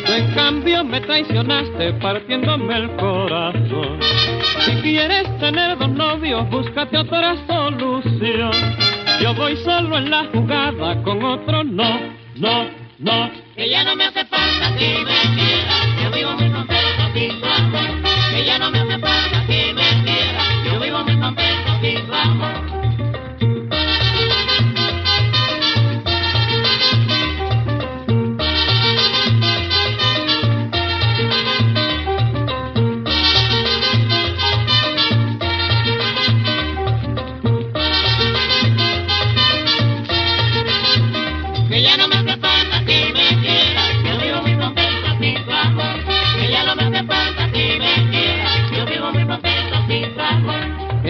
En 0.06 0.32
cambio 0.36 0.84
me 0.84 1.02
traicionaste 1.02 1.94
partiéndome 1.94 2.78
el 2.78 2.96
corazón. 2.96 4.00
Si 4.66 4.72
quieres 4.84 5.26
tener 5.40 5.80
dos 5.80 5.90
novios, 5.90 6.48
búscate 6.52 6.96
otra 6.96 7.36
solución. 7.48 8.52
Yo 9.20 9.34
voy 9.34 9.58
solo 9.66 9.98
en 9.98 10.12
la 10.12 10.26
jugada, 10.32 11.02
con 11.02 11.24
otro 11.24 11.64
no, 11.64 12.00
no, 12.36 12.70
no. 13.00 13.32
Que 13.56 13.68
ya 13.68 13.84
no 13.84 13.96
me 13.96 14.04
hace 14.04 14.24
falta 14.26 14.76
que 14.78 14.90
me 15.00 15.36
quiera, 15.42 16.04
yo 16.04 16.12
vivo 16.12 16.32
muy 16.34 16.52
contento 16.52 17.14
sin 17.16 17.42
tu 17.42 17.48
amor. 17.48 17.90
Que 18.30 18.60
no 18.60 18.70
me 18.70 18.80
hace 18.80 19.00
falta 19.00 19.49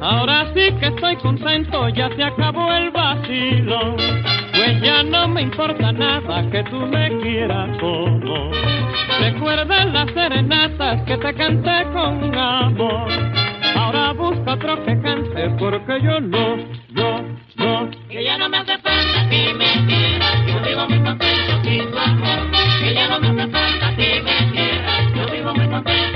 Ahora 0.00 0.52
sí 0.54 0.72
que 0.78 0.86
estoy 0.86 1.16
contento, 1.16 1.88
ya 1.88 2.08
se 2.14 2.22
acabó 2.22 2.70
el 2.72 2.90
vacilo. 2.90 3.96
Pues 4.52 4.82
ya 4.82 5.02
no 5.02 5.28
me 5.28 5.42
importa 5.42 5.92
nada 5.92 6.50
que 6.50 6.62
tú 6.64 6.76
me 6.76 7.18
quieras 7.20 7.70
o 7.82 8.08
no. 8.08 8.50
Recuerda 9.20 9.84
las 9.86 10.12
serenatas 10.12 11.02
que 11.02 11.16
te 11.16 11.34
canté 11.34 11.84
con 11.92 12.34
amor. 12.34 13.08
Ahora 13.74 14.12
busca 14.12 14.52
otro 14.54 14.84
que 14.84 15.00
cante 15.00 15.50
porque 15.58 16.00
yo 16.02 16.20
no, 16.20 16.56
no, 16.90 17.22
no. 17.56 17.90
Que 18.08 18.24
ya 18.24 18.36
no 18.36 18.48
me 18.48 18.58
hace 18.58 18.78
falta 18.78 19.28
que 19.30 19.54
me 19.54 19.86
quiera, 19.86 20.46
yo 20.46 20.60
vivo 20.60 20.88
muy 20.88 21.00
contento 21.00 21.62
sin 21.62 21.90
tu 21.90 21.98
amor. 21.98 22.50
Que 22.80 22.94
ya 22.94 23.08
no 23.08 23.20
me 23.20 23.28
hace 23.28 23.50
falta 23.50 23.96
que 23.96 24.22
me 24.22 24.52
quiera, 24.52 25.10
yo 25.14 25.32
vivo 25.32 25.54
muy 25.54 25.68
contento 25.68 26.15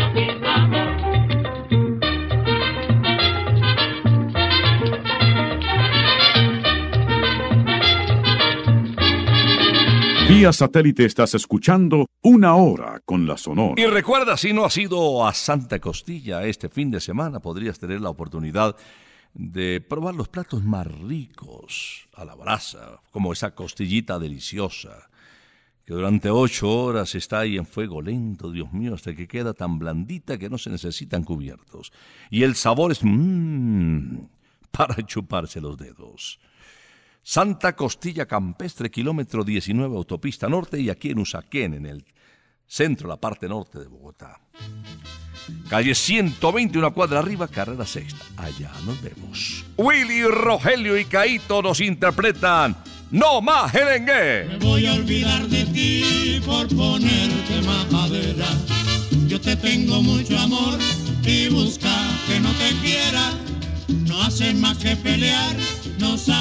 Vía 10.30 10.52
satélite 10.52 11.06
estás 11.06 11.34
escuchando 11.34 12.06
Una 12.22 12.54
Hora 12.54 13.00
con 13.04 13.26
la 13.26 13.36
Sonora. 13.36 13.74
Y 13.76 13.84
recuerda, 13.86 14.36
si 14.36 14.52
no 14.52 14.64
has 14.64 14.78
ido 14.78 15.26
a 15.26 15.34
Santa 15.34 15.80
Costilla 15.80 16.46
este 16.46 16.68
fin 16.68 16.92
de 16.92 17.00
semana, 17.00 17.40
podrías 17.40 17.80
tener 17.80 18.00
la 18.00 18.10
oportunidad 18.10 18.76
de 19.34 19.80
probar 19.80 20.14
los 20.14 20.28
platos 20.28 20.62
más 20.62 20.86
ricos 20.86 22.08
a 22.14 22.24
la 22.24 22.36
brasa, 22.36 23.00
como 23.10 23.32
esa 23.32 23.56
costillita 23.56 24.20
deliciosa, 24.20 25.10
que 25.84 25.94
durante 25.94 26.30
ocho 26.30 26.70
horas 26.70 27.16
está 27.16 27.40
ahí 27.40 27.56
en 27.56 27.66
fuego 27.66 28.00
lento, 28.00 28.52
Dios 28.52 28.72
mío, 28.72 28.94
hasta 28.94 29.16
que 29.16 29.26
queda 29.26 29.52
tan 29.52 29.80
blandita 29.80 30.38
que 30.38 30.48
no 30.48 30.58
se 30.58 30.70
necesitan 30.70 31.24
cubiertos. 31.24 31.92
Y 32.30 32.44
el 32.44 32.54
sabor 32.54 32.92
es 32.92 33.00
mmm, 33.02 34.28
para 34.70 34.94
chuparse 35.06 35.60
los 35.60 35.76
dedos. 35.76 36.38
Santa 37.22 37.76
Costilla 37.76 38.26
Campestre, 38.26 38.90
kilómetro 38.90 39.44
19, 39.44 39.96
autopista 39.96 40.48
norte, 40.48 40.80
y 40.80 40.90
aquí 40.90 41.10
en 41.10 41.18
Usaquén, 41.18 41.74
en 41.74 41.86
el 41.86 42.04
centro, 42.66 43.08
la 43.08 43.16
parte 43.16 43.48
norte 43.48 43.78
de 43.78 43.88
Bogotá. 43.88 44.40
calle 45.68 45.94
120, 45.94 46.78
una 46.78 46.90
cuadra 46.90 47.18
arriba, 47.18 47.48
carrera 47.48 47.84
sexta. 47.84 48.24
Allá 48.36 48.70
nos 48.86 49.00
vemos. 49.02 49.64
Willy, 49.76 50.22
Rogelio 50.24 50.96
y 50.98 51.04
Caito 51.04 51.62
nos 51.62 51.80
interpretan 51.80 52.76
No 53.10 53.40
más 53.42 53.72
Jerengue. 53.72 54.46
Me 54.48 54.58
voy 54.58 54.86
a 54.86 54.94
olvidar 54.94 55.46
de 55.48 55.64
ti 55.66 56.40
por 56.46 56.68
ponerte 56.68 57.62
majadera. 57.62 58.46
Yo 59.26 59.40
te 59.40 59.56
tengo 59.56 60.02
mucho 60.02 60.38
amor 60.38 60.78
y 61.24 61.48
busca 61.48 61.92
que 62.26 62.40
no 62.40 62.50
te 62.52 62.74
quiera. 62.82 63.32
No 64.06 64.22
hace 64.22 64.54
más 64.54 64.78
que 64.78 64.96
pelear, 64.96 65.56
no 65.98 66.16
sale 66.16 66.39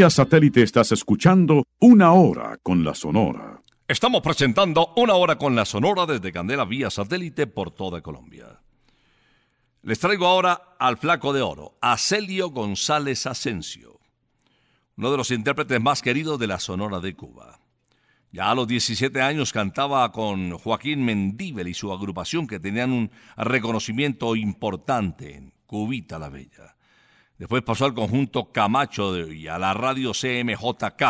Vía 0.00 0.08
satélite 0.08 0.62
estás 0.62 0.92
escuchando 0.92 1.64
Una 1.78 2.14
Hora 2.14 2.56
con 2.62 2.82
la 2.82 2.94
Sonora. 2.94 3.60
Estamos 3.86 4.22
presentando 4.22 4.94
una 4.96 5.12
hora 5.12 5.36
con 5.36 5.54
la 5.54 5.66
Sonora 5.66 6.06
desde 6.06 6.32
Candela 6.32 6.64
vía 6.64 6.88
satélite 6.88 7.46
por 7.46 7.70
toda 7.70 8.00
Colombia. 8.00 8.62
Les 9.82 9.98
traigo 9.98 10.26
ahora 10.26 10.74
al 10.78 10.96
flaco 10.96 11.34
de 11.34 11.42
oro, 11.42 11.76
a 11.82 11.98
Celio 11.98 12.48
González 12.48 13.26
Asensio, 13.26 14.00
uno 14.96 15.10
de 15.10 15.18
los 15.18 15.30
intérpretes 15.30 15.82
más 15.82 16.00
queridos 16.00 16.38
de 16.38 16.46
la 16.46 16.60
Sonora 16.60 17.00
de 17.00 17.14
Cuba. 17.14 17.60
Ya 18.32 18.50
a 18.50 18.54
los 18.54 18.66
17 18.66 19.20
años 19.20 19.52
cantaba 19.52 20.10
con 20.12 20.56
Joaquín 20.56 21.04
Mendíbel 21.04 21.68
y 21.68 21.74
su 21.74 21.92
agrupación 21.92 22.46
que 22.46 22.58
tenían 22.58 22.92
un 22.92 23.10
reconocimiento 23.36 24.34
importante 24.34 25.36
en 25.36 25.52
Cubita 25.66 26.18
la 26.18 26.30
Bella. 26.30 26.74
Después 27.40 27.62
pasó 27.62 27.86
al 27.86 27.94
conjunto 27.94 28.52
Camacho 28.52 29.26
y 29.26 29.48
a 29.48 29.58
la 29.58 29.72
radio 29.72 30.12
CMJK, 30.12 31.02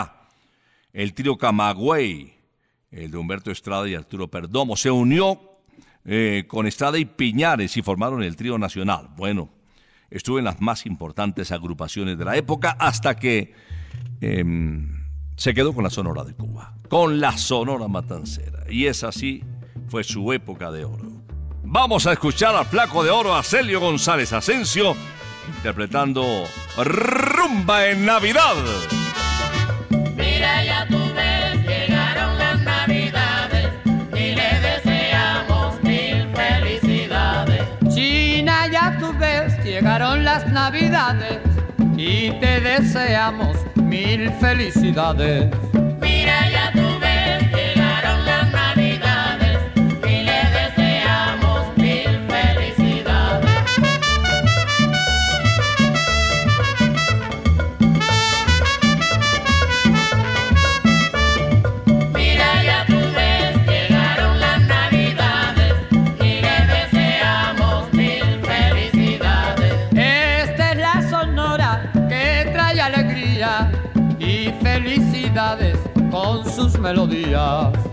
el 0.92 1.12
trío 1.12 1.36
Camagüey, 1.36 2.32
el 2.92 3.10
de 3.10 3.16
Humberto 3.16 3.50
Estrada 3.50 3.88
y 3.88 3.96
Arturo 3.96 4.28
Perdomo. 4.28 4.76
Se 4.76 4.92
unió 4.92 5.40
eh, 6.04 6.44
con 6.46 6.68
Estrada 6.68 6.98
y 6.98 7.04
Piñares 7.04 7.76
y 7.76 7.82
formaron 7.82 8.22
el 8.22 8.36
trío 8.36 8.58
nacional. 8.58 9.08
Bueno, 9.16 9.50
estuvo 10.08 10.38
en 10.38 10.44
las 10.44 10.60
más 10.60 10.86
importantes 10.86 11.50
agrupaciones 11.50 12.16
de 12.16 12.24
la 12.24 12.36
época 12.36 12.76
hasta 12.78 13.16
que 13.16 13.52
em, 14.20 15.08
se 15.34 15.52
quedó 15.52 15.74
con 15.74 15.82
la 15.82 15.90
Sonora 15.90 16.22
de 16.22 16.34
Cuba, 16.34 16.76
con 16.88 17.18
la 17.18 17.36
Sonora 17.36 17.88
Matancera. 17.88 18.70
Y 18.70 18.86
esa 18.86 19.10
sí 19.10 19.42
fue 19.88 20.04
su 20.04 20.32
época 20.32 20.70
de 20.70 20.84
oro. 20.84 21.10
Vamos 21.64 22.06
a 22.06 22.12
escuchar 22.12 22.54
al 22.54 22.66
flaco 22.66 23.02
de 23.02 23.10
oro 23.10 23.34
a 23.34 23.42
Celio 23.42 23.80
González 23.80 24.32
Asensio 24.32 24.94
interpretando 25.56 26.46
Rumba 26.76 27.88
en 27.88 28.06
Navidad. 28.06 28.54
Mira, 30.16 30.64
ya 30.64 30.86
tú 30.86 30.98
ves, 31.14 31.66
llegaron 31.66 32.38
las 32.38 32.60
navidades 32.62 33.68
y 34.12 34.34
le 34.34 34.60
deseamos 34.60 35.82
mil 35.82 36.28
felicidades. 36.34 37.62
China, 37.94 38.66
ya 38.68 38.96
tú 38.98 39.12
ves, 39.18 39.62
llegaron 39.64 40.24
las 40.24 40.46
navidades 40.48 41.40
y 41.96 42.30
te 42.40 42.60
deseamos 42.60 43.56
mil 43.76 44.30
felicidades. 44.40 45.69
Melodías. 76.92 77.89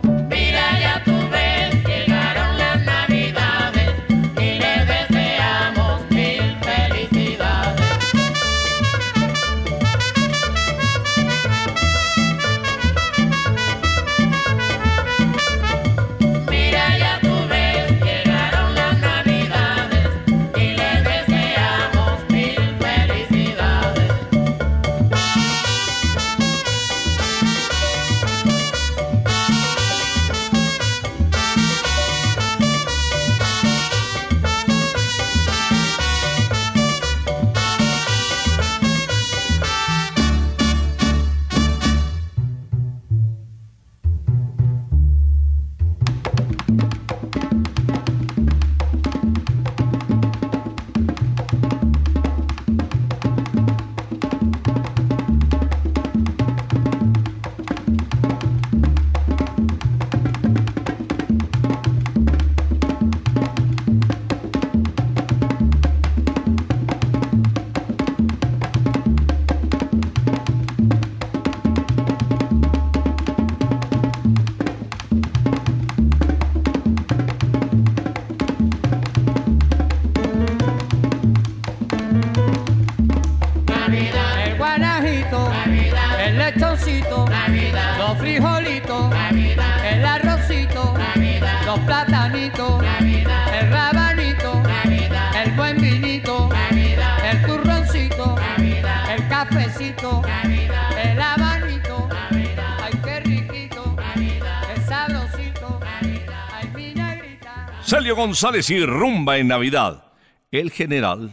González 108.28 108.70
y 108.72 108.86
Rumba 108.86 109.38
en 109.38 109.48
Navidad. 109.48 110.12
El 110.52 110.70
general, 110.70 111.32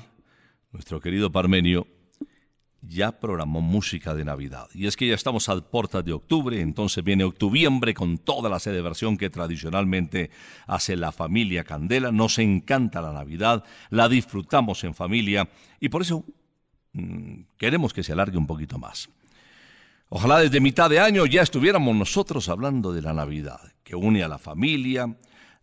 nuestro 0.70 1.00
querido 1.00 1.32
Parmenio, 1.32 1.88
ya 2.82 3.18
programó 3.18 3.60
música 3.60 4.14
de 4.14 4.24
Navidad. 4.24 4.68
Y 4.74 4.86
es 4.86 4.96
que 4.96 5.08
ya 5.08 5.16
estamos 5.16 5.48
a 5.48 5.60
puertas 5.60 6.04
de 6.04 6.12
octubre, 6.12 6.60
entonces 6.60 7.02
viene 7.02 7.24
octubiembre 7.24 7.94
con 7.94 8.18
toda 8.18 8.48
la 8.48 8.60
celebración 8.60 9.16
que 9.16 9.28
tradicionalmente 9.28 10.30
hace 10.68 10.94
la 10.94 11.10
familia 11.10 11.64
Candela. 11.64 12.12
Nos 12.12 12.38
encanta 12.38 13.02
la 13.02 13.12
Navidad, 13.12 13.64
la 13.90 14.08
disfrutamos 14.08 14.84
en 14.84 14.94
familia 14.94 15.48
y 15.80 15.88
por 15.88 16.02
eso 16.02 16.24
mm, 16.92 17.40
queremos 17.58 17.92
que 17.92 18.04
se 18.04 18.12
alargue 18.12 18.38
un 18.38 18.46
poquito 18.46 18.78
más. 18.78 19.08
Ojalá 20.10 20.38
desde 20.38 20.60
mitad 20.60 20.88
de 20.88 21.00
año 21.00 21.26
ya 21.26 21.42
estuviéramos 21.42 21.96
nosotros 21.96 22.48
hablando 22.48 22.92
de 22.92 23.02
la 23.02 23.12
Navidad, 23.12 23.58
que 23.82 23.96
une 23.96 24.22
a 24.22 24.28
la 24.28 24.38
familia, 24.38 25.12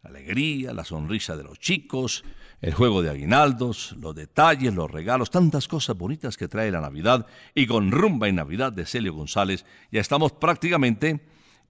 la 0.04 0.10
alegría, 0.10 0.74
la 0.74 0.84
sonrisa 0.84 1.36
de 1.36 1.44
los 1.44 1.60
chicos, 1.60 2.24
el 2.62 2.74
juego 2.74 3.02
de 3.02 3.10
aguinaldos, 3.10 3.96
los 4.00 4.16
detalles, 4.16 4.74
los 4.74 4.90
regalos, 4.90 5.30
tantas 5.30 5.68
cosas 5.68 5.98
bonitas 5.98 6.38
que 6.38 6.48
trae 6.48 6.72
la 6.72 6.82
Navidad. 6.82 7.26
Y 7.56 7.68
con 7.68 7.92
Rumba 7.92 8.28
en 8.28 8.36
Navidad 8.36 8.72
de 8.74 8.86
Celio 8.86 9.14
González 9.14 9.66
ya 9.92 10.02
estamos 10.02 10.32
prácticamente 10.32 11.22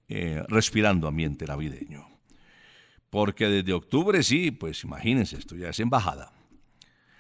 eh, 0.08 0.44
respirando 0.48 1.08
ambiente 1.08 1.46
navideño. 1.46 2.08
Porque 3.10 3.48
desde 3.48 3.74
octubre 3.74 4.24
sí, 4.24 4.52
pues 4.52 4.84
imagínense, 4.84 5.38
esto 5.38 5.56
ya 5.56 5.70
es 5.70 5.80
embajada. 5.80 6.32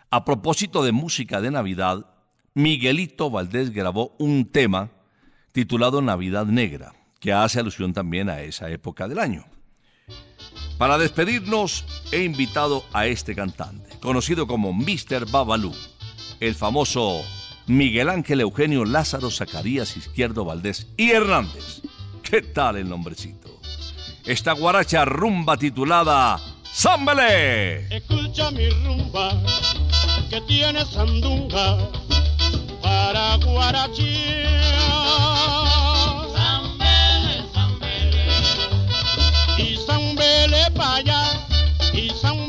A 0.10 0.26
propósito 0.26 0.84
de 0.84 0.92
música 0.92 1.42
de 1.42 1.52
Navidad, 1.52 2.06
Miguelito 2.54 3.30
Valdés 3.30 3.72
grabó 3.72 4.16
un 4.20 4.46
tema 4.52 4.92
titulado 5.52 6.02
Navidad 6.02 6.46
Negra, 6.46 6.94
que 7.20 7.32
hace 7.32 7.60
alusión 7.60 7.94
también 7.94 8.30
a 8.30 8.42
esa 8.42 8.70
época 8.70 9.08
del 9.08 9.20
año. 9.20 9.46
Para 10.82 10.98
despedirnos, 10.98 11.86
he 12.12 12.24
invitado 12.24 12.84
a 12.92 13.06
este 13.06 13.36
cantante, 13.36 14.00
conocido 14.00 14.48
como 14.48 14.74
Mr. 14.74 15.30
Babalú, 15.30 15.76
el 16.40 16.56
famoso 16.56 17.22
Miguel 17.68 18.10
Ángel 18.10 18.42
Eugenio 18.42 18.84
Lázaro 18.84 19.30
Zacarías 19.30 19.96
Izquierdo 19.96 20.44
Valdés 20.44 20.88
y 20.98 21.12
Hernández. 21.12 21.84
¿Qué 22.24 22.42
tal 22.42 22.78
el 22.78 22.90
nombrecito? 22.90 23.60
Esta 24.26 24.54
guaracha 24.54 25.06
rumba 25.06 25.56
titulada 25.56 26.40
¡Zámbele! 26.74 27.96
Escucha 27.96 28.50
mi 28.50 28.68
rumba 28.72 29.40
que 30.32 30.42
tiene 30.48 30.84
sandunga 30.84 31.78
para 32.82 33.36
guarachía. 33.36 34.32
Zambele 40.42 40.72
pa' 40.76 40.96
allá 40.96 41.22
y 41.94 42.10
zambele 42.20 42.41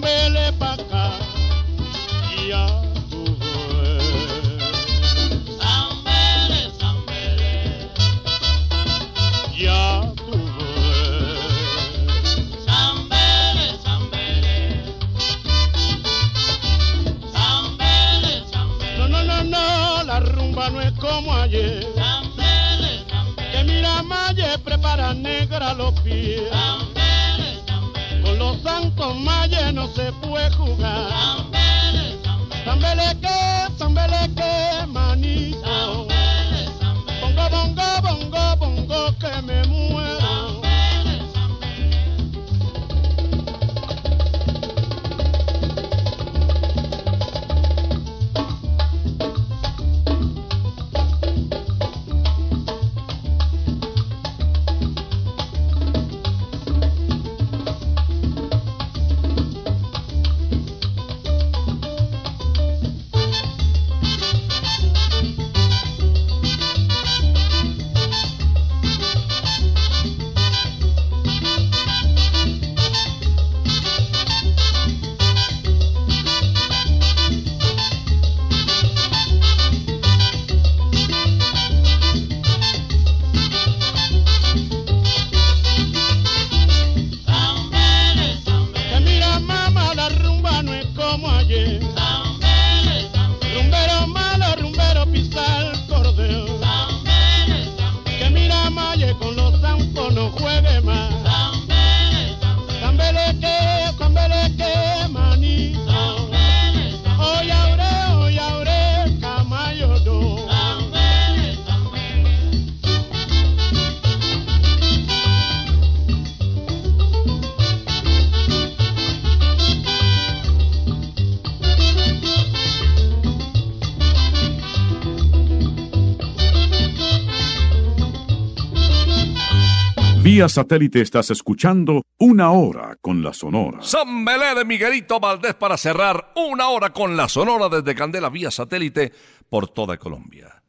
Vía 130.43 130.49
satélite 130.49 131.01
estás 131.01 131.31
escuchando 131.31 132.03
Una 132.19 132.51
Hora 132.51 132.97
con 133.01 133.23
la 133.23 133.33
Sonora. 133.33 133.79
Zambelé 133.81 134.57
de 134.57 134.65
Miguelito 134.65 135.21
Valdés 135.21 135.55
para 135.55 135.77
cerrar 135.77 136.33
una 136.35 136.69
hora 136.71 136.93
con 136.93 137.17
la 137.17 137.29
Sonora 137.29 137.69
desde 137.69 137.95
Candela 137.95 138.29
vía 138.29 138.51
satélite 138.51 139.13
por 139.49 139.69
toda 139.69 139.99
Colombia. 139.99 140.61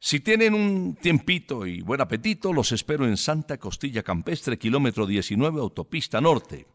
Si 0.00 0.18
tienen 0.18 0.52
un 0.52 0.96
tiempito 1.00 1.64
y 1.64 1.80
buen 1.80 2.00
apetito, 2.00 2.52
los 2.52 2.72
espero 2.72 3.06
en 3.06 3.16
Santa 3.16 3.56
Costilla 3.56 4.02
Campestre, 4.02 4.58
kilómetro 4.58 5.06
19, 5.06 5.60
autopista 5.60 6.20
norte. 6.20 6.66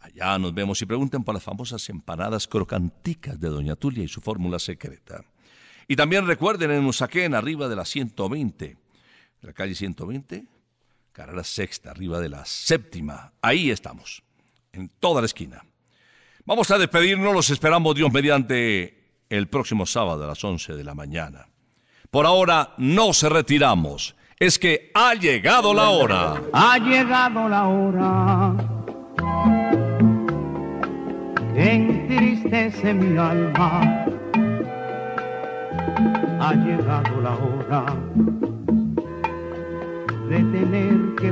Allá 0.00 0.38
nos 0.38 0.52
vemos 0.52 0.82
y 0.82 0.84
pregunten 0.84 1.24
por 1.24 1.32
las 1.32 1.42
famosas 1.42 1.88
empanadas 1.88 2.46
crocanticas 2.48 3.40
de 3.40 3.48
Doña 3.48 3.76
Tulia 3.76 4.04
y 4.04 4.08
su 4.08 4.20
fórmula 4.20 4.58
secreta. 4.58 5.24
Y 5.88 5.96
también 5.96 6.26
recuerden 6.26 6.70
en 6.72 6.84
Usaquén, 6.84 7.34
arriba 7.34 7.66
de 7.66 7.76
la 7.76 7.86
120, 7.86 8.76
la 9.40 9.54
calle 9.54 9.74
120, 9.74 10.55
carrera 11.16 11.42
sexta, 11.44 11.92
arriba 11.92 12.20
de 12.20 12.28
la 12.28 12.44
séptima. 12.44 13.32
Ahí 13.40 13.70
estamos, 13.70 14.22
en 14.72 14.90
toda 15.00 15.22
la 15.22 15.26
esquina. 15.26 15.64
Vamos 16.44 16.70
a 16.70 16.76
despedirnos, 16.76 17.32
los 17.32 17.48
esperamos 17.48 17.94
Dios 17.94 18.12
mediante 18.12 19.22
el 19.30 19.48
próximo 19.48 19.86
sábado 19.86 20.24
a 20.24 20.26
las 20.26 20.44
11 20.44 20.74
de 20.74 20.84
la 20.84 20.94
mañana. 20.94 21.48
Por 22.10 22.26
ahora 22.26 22.74
no 22.76 23.14
se 23.14 23.30
retiramos, 23.30 24.14
es 24.38 24.58
que 24.58 24.90
ha 24.92 25.14
llegado 25.14 25.72
la 25.72 25.88
hora. 25.88 26.42
Ha 26.52 26.78
llegado 26.78 27.48
la 27.48 27.66
hora 27.66 28.54
entristece 31.56 32.92
mi 32.92 33.16
alma. 33.16 34.04
Ha 36.40 36.54
llegado 36.54 37.20
la 37.22 37.34
hora 37.34 37.96
de 40.28 40.36
tener 40.36 40.95